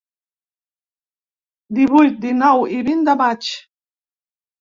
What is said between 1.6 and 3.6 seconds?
Divuit, dinou i vint de maig.